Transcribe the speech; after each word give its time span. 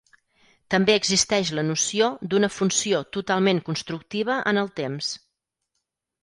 També 0.75 0.93
existeix 0.99 1.51
la 1.59 1.65
noció 1.67 2.07
d'una 2.31 2.49
funció 2.55 3.03
totalment 3.19 3.61
constructiva 3.69 4.39
en 4.53 4.61
el 4.63 4.73
temps. 4.81 5.13